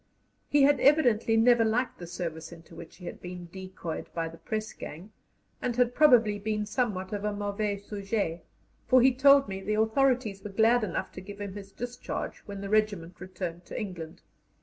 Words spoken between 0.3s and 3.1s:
He had evidently never liked the service into which he